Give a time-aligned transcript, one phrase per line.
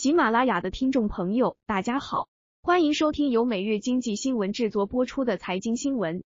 [0.00, 2.28] 喜马拉雅的听众朋友，大家好，
[2.62, 6.24] 欢迎收听由每日经济新闻制作播出的财经新闻。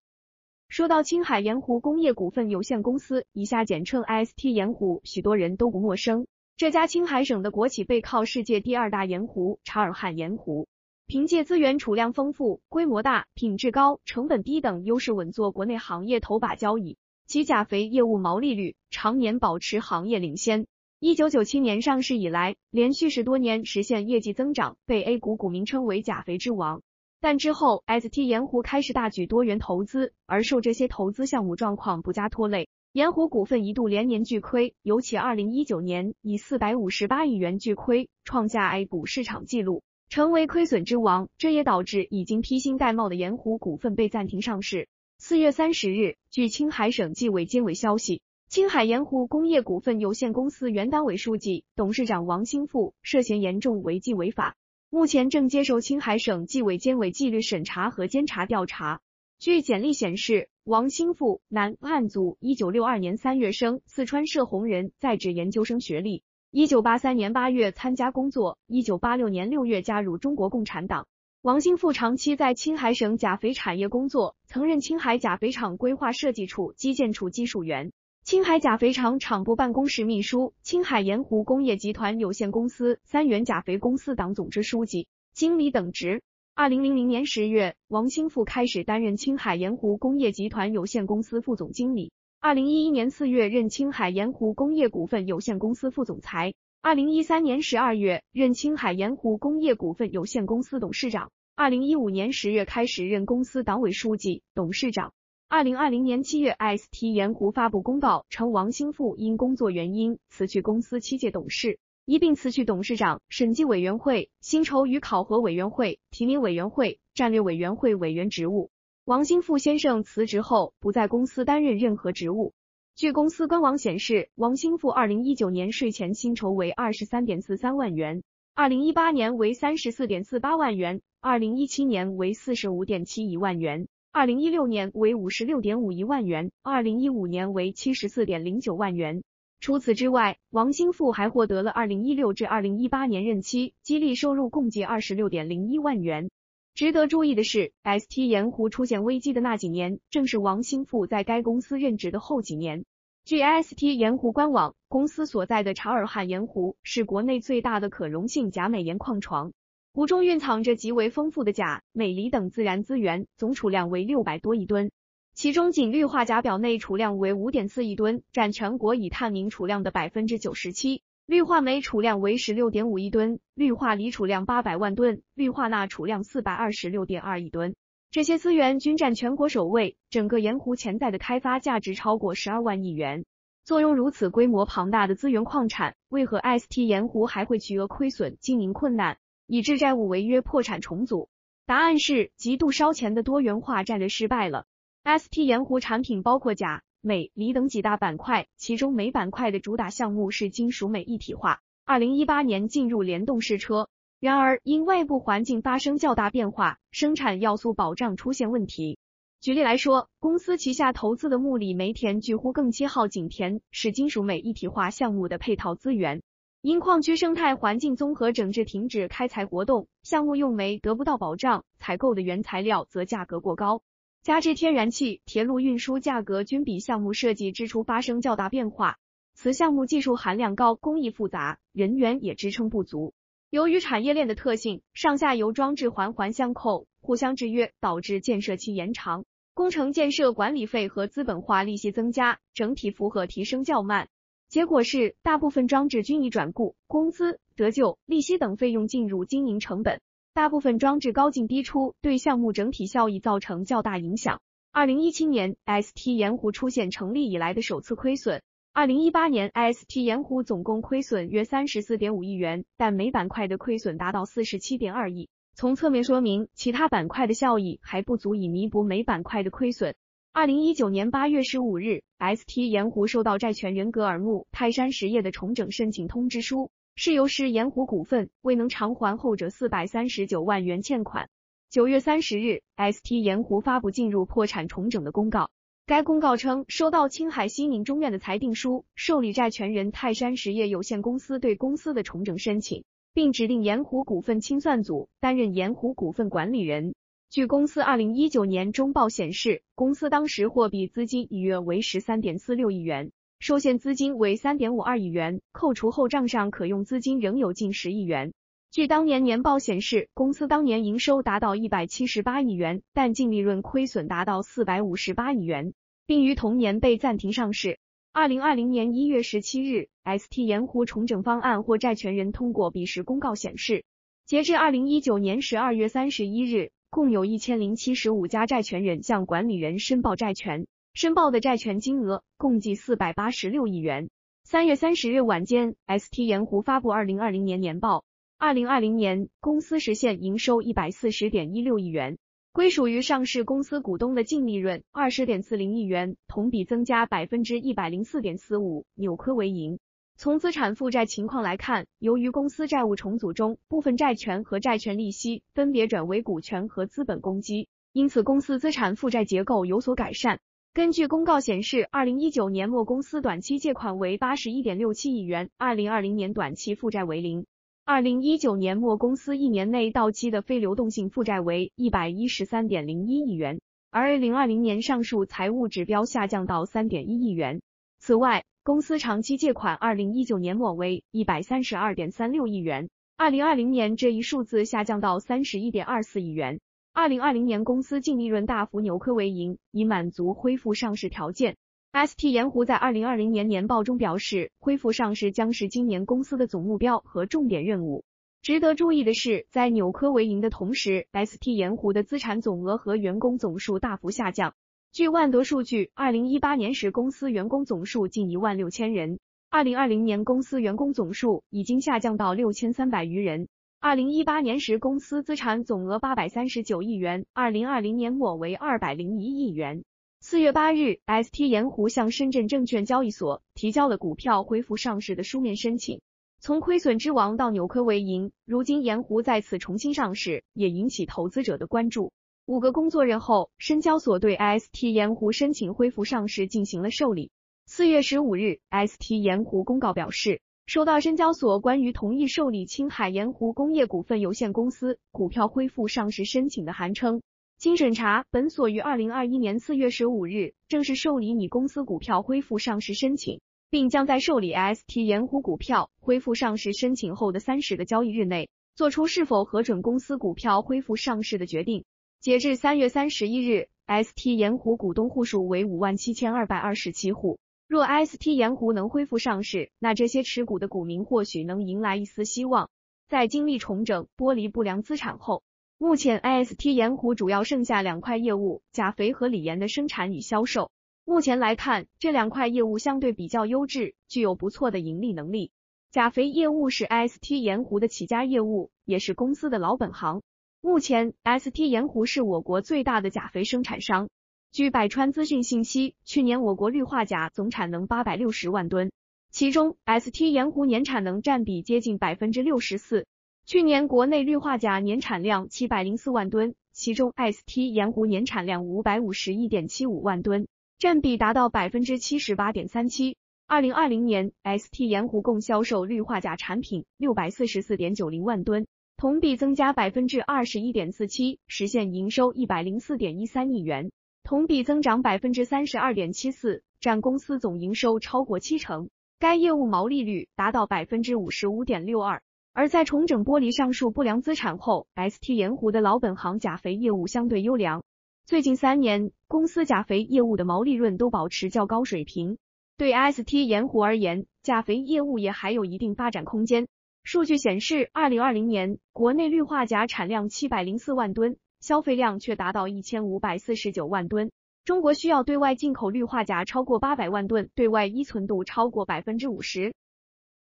[0.69, 6.25] 说到青海盐湖工业股份有限公司（以下简称 IST 盐湖），许多人都不陌生。
[6.55, 10.69] 这家青海省的国企背靠世界第二大盐湖——察尔汗盐湖，
[11.05, 16.95] 凭借资源储量丰富、规模大、品质高、成本低等优势，稳坐国内行业头把交椅。
[17.27, 20.65] 其钾肥业务毛利率常年保持行业领先。
[21.05, 26.81] 一九九七年上市以来，连续十多年实现业绩增长，被 A 股股民称为“钾肥之王”。
[27.21, 41.29] 但之后，ST 盐湖开始大举多元投资，而受这些投资项目状况不佳拖累，盐湖股份一度连年巨亏，尤其二零一九年以四百五十八亿元巨亏，创下 A 股市场纪录，成为亏损之王。
[41.37, 44.89] 这也导致已经披星戴帽的盐湖股份被暂停上市。
[45.19, 48.23] 四月三十日，据青海省纪委监委消息。
[48.55, 54.55] 青海盐湖工业股份有限公司原党委书记、董事长王兴富涉嫌严重违纪违法，
[54.89, 59.01] 目前正接受青海省纪委监委纪律审查和监察调查。
[59.39, 66.23] 据简历显示，王兴富，男，汉族，一九六二年三月生，四川射洪人，在职研究生学历。
[66.49, 71.07] 一九八三年八月参加工作，一九八六年六月加入中国共产党。
[71.41, 77.91] 王兴富长期在青海省钾肥产业工作，曾任青海钾肥厂规划设计处、基建处技术员。
[78.25, 86.23] 青海钾肥厂厂部办公室秘书，青海盐湖工业集团有限公司三元钾肥公司党总支书记、经理等职。
[86.55, 92.11] 二零零零年十月，王兴富开始担任青海盐湖工业集团有限公司副总经理。
[92.39, 96.55] 二零一一年四月，任青海盐湖工业股份有限公司副总裁。
[96.81, 101.29] 二零一三年十二月，任青海盐湖工业股份有限公司董事长。
[101.55, 105.13] 二零一五年十月开始任公司党委书记、董事长。
[105.47, 118.71] 二零二零年七月，ST 盐湖发布公告称，王兴富因工作原因辞去公司七届董事，一并辞去董事长、审计委员会、薪酬与考核委员会、提名委员会、战略委员会委员职务。
[119.05, 122.53] 王兴富先生辞职后，不在公司担任任何职务。
[122.95, 128.23] 据公司官网显示，王兴富二零一九年税前薪酬为二十三点四三万元，
[128.55, 133.87] 二零一八年为三十四点四八万元，二零一七年为四十五点七一万元。
[134.17, 139.23] 二零一六年为五十六点五一万元，二零一五年为七十四点零九万元。
[139.59, 146.29] 除此之外，王兴富还获得了二零一六至二零一八年任期激励收入共计二十六点零一万元。
[146.75, 152.85] 值得注意的是，ST 盐湖出现危机的那几年，正是王兴富在该公司任职的后几年。
[153.25, 159.51] 据 ST 盐湖官网，公司所在的察尔汗盐湖是国内最大的可溶性钾镁盐矿床。
[159.95, 164.91] 湖中蕴藏着极为丰富的钾、镁、锂等自然资源，总储量为六百多亿吨，
[165.33, 177.73] 其中仅氯化钾表内储量为五点四亿吨，占全国已探明储量的百分之九十七；氯化镁储量为十六点五亿吨，氯化锂储量八百万吨，氯化钠储量四百二十六点二亿吨。
[178.11, 183.23] 这些资源均占全国首位，整个盐湖潜在的开发价值超过十二万亿元。
[183.63, 189.17] 坐拥如此规模庞大的资源矿产，为何 ST 盐湖还会巨额亏损、经营困难？
[189.47, 191.29] 以致债务违约、破产重组？
[191.65, 194.65] 答案是极度烧钱的多元化战略失败了。
[195.03, 203.89] ST 盐湖产品包括钾、镁、锂等几大板块，其中镁板块的主打项目是金属镁一体化，二零一八年进入联动试车。
[204.19, 208.97] 然而因外部环境发生较大变化，生产要素保障出现问题。
[209.41, 216.23] 举例来说，公司旗下投资的木里煤田聚沪艮七号井田是金属镁一体化项目的配套资源。
[216.65, 223.83] 因矿区生态环境综合整治停止开采活动，项目用煤得不到保障，采购的原材料则价格过高，
[224.23, 228.97] 加之天然气、铁路运输价格均比项目设计之初发生较大变化，
[229.35, 233.13] 此项目技术含量高，工艺复杂，人员也支撑不足。
[233.51, 244.09] 由于产业链的特性，上下游装置环环相扣，互相制约，导致建设期延长，工程建设管理费和资本化利息增加，整体负荷提升较慢。
[244.47, 250.01] 结果是，大部分装置均已转固，工资、得救、利息等费用进入经营成本，
[250.33, 254.39] 大部分装置高进低出，对项目整体效益造成较大影响。
[254.71, 258.41] 二零一七年，ST 盐湖出现成立以来的首次亏损。
[258.73, 265.29] 二零一八年，ST 盐湖总共亏损约三十四点五亿元，但煤板块的亏损达到四十七点二亿。
[265.53, 269.95] 从侧面说明，其他板块的效益还不足以弥补煤板块的亏损。
[270.35, 281.29] 二零一九年八月十五日，ST 盐湖收到债权人格尔木泰山实业的重整申请通知书，事由是盐湖股份未能偿还后者四百三十九万元欠款。
[281.69, 285.51] 九月三十日，ST 盐湖发布进入破产重整的公告。
[285.85, 292.83] 该公告称，收到青海西宁中院的裁定书，受理债权人泰山实业有限公司对公司的重整申请，
[293.13, 296.93] 并指定盐湖股份清算组担任盐湖股份管理人。
[297.29, 308.31] 据公司二零一九年中报显示，公司当时货币资金一约为十三点四六亿元，受限资金为三点五二亿元，扣除后账上可用资金仍有近十亿元。
[308.71, 315.73] 据当年年报显示，公司当年营收达到一百七十八亿元，但净利润亏损达到四百五十八亿元，
[316.05, 317.79] 并于同年被暂停上市。
[318.13, 323.83] 二零二零年一月十七日，ST 盐湖重整方案获债权人通过彼时公告显示，
[324.25, 334.09] 截至二零一九年十二月三十一日，共有一千零七十五家债权人向管理人申报债权，申报的债权金额共计四百八十六亿元。
[334.43, 338.05] 三月三十日晚间，ST 盐湖发布二零二零年年报，
[338.37, 342.17] 二零二零年公司实现营收一百四十点一六亿元。
[342.53, 349.77] 归属于上市公司股东的净利润二十点四零亿元，同比增加百分之一百零四点四五，扭亏为盈。
[350.17, 360.39] 从资产负债情况来看，由于公司债务重组中，部分债权和债权利息分别转为股权和资本公积，因此公司资产负债结构有所改善。
[360.73, 367.45] 根据公告显示，二零一九年末公司短期借款为八十一点六七亿元，二零二零年短期负债为零。
[367.83, 373.59] 二零一九年末，公司一年内到期的非流动性负债为一百一十三点零一亿元，
[373.91, 377.61] 而二零二零年上述财务指标下降到三点一亿元。
[377.99, 386.59] 此外，公司长期借款二零一九年末为一百三十二点三六亿元，二零二零年这一数字下降到三十一点二四亿元。
[386.91, 391.57] 二零二零年公司净利润大幅扭亏为盈，以满足恢复上市条件。
[391.93, 398.03] ST 盐湖在二零二零年年报中表示，恢复上市将是今年公司的总目标和重点任务。
[398.41, 404.55] 值得注意的是，在扭亏为盈的同时，ST 盐湖的资产总额和员工总数大幅下降。
[404.95, 409.19] 据万德数据，二零一八年时公司员工总数近一万六千人，
[409.49, 413.49] 二零二零年公司员工总数已经下降到六千三百余人。
[413.81, 419.83] 二零一八年时公司资产总额八百三十九亿元，二零二零年末为二百零一亿元。
[420.21, 425.99] 四月八日，ST 盐湖向深圳证券交易所提交了股票恢复上市的书面申请。
[426.39, 432.13] 从亏损之王到扭亏为盈，如今盐湖再次重新上市，也引起投资者的关注。
[432.47, 437.31] 五个工作日后，深交所对 ST 盐湖申请恢复上市进行了受理。
[437.65, 447.23] 四月十五日，ST 盐湖公告表示，收到深交所关于同意受理青海盐湖工业股份有限公司股票恢复上市申请的函称。
[447.57, 453.41] 经审查，本所于二零二一年四月十五日正式受理你公司股票恢复上市申请，
[453.71, 461.85] 并将在受理 ST 盐湖股票恢复上市申请后的三十个交易日内，作出是否核准公司股票恢复上市的决定。
[462.21, 467.37] 截至三月三十一日，ST 盐湖股东户数为五万七千二百二十七户。
[467.67, 472.69] 若 ST 盐湖能恢复上市，那这些持股的股民或许能迎来一丝希望。
[473.07, 475.43] 在经历重整、剥离不良资产后。
[475.77, 480.71] 目前 ST 盐湖主要剩下两块业务：钾肥和锂盐的生产与销售。
[481.03, 485.51] 目前来看，这两块业务相对比较优质，具有不错的盈利能力。
[485.91, 490.23] 钾肥业务是 ST 盐湖的起家业务，也是公司的老本行。
[490.65, 494.09] 目前，ST 盐湖是我国最大的钾肥生产商。
[494.51, 498.91] 据百川资讯信息，去年我国氯化钾总产能八百六十万吨，
[499.29, 503.05] 其中 ST 盐湖年产能占比接近百分之六十四。
[503.45, 510.47] 去年国内氯化钾年产量七百零四万吨，其中 ST 盐湖年产量五百五十一点七五万吨，
[510.79, 513.17] 占比达到百分之七十八点三七。
[513.45, 518.65] 二零二零年，ST 盐湖共销售氯化钾产品六百四十四点九零万吨，
[518.97, 523.91] 同比增加百分之二十一点四七，实现营收一百零四点一三亿元，
[524.23, 528.89] 同比增长百分之三十二点七四，占公司总营收超过七成。
[529.19, 532.21] 该业务毛利率达到百分之五十五点六二。
[532.53, 537.83] 而在重整剥离上述不良资产后，ST 盐湖的老本行钾肥业务相对优良。
[538.25, 542.37] 最近三年，公司钾肥业务的毛利润都保持较高水平。
[542.77, 546.67] 对 ST 盐湖而言，钾肥业务也还有一定发展空间。
[547.05, 554.31] 数据显示，二零二零年国内氯化钾产量七百零四万吨，消费量却达到一千五百四十九万吨。
[554.63, 559.75] 中国需要对外进口氯化钾超过八百万吨，对外依存度超过百分之五十。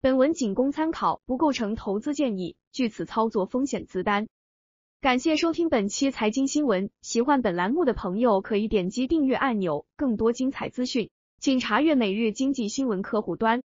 [0.00, 4.26] 本文仅供参考，不构成投资建议，据此操作风险自担。
[5.02, 13.61] 感谢收听本期财经新闻，喜欢本栏目的朋友可以点击订阅按钮，更多精彩资讯，请查阅每日经济新闻客户端。